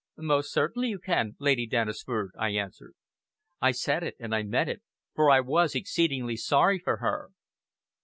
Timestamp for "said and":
3.69-4.33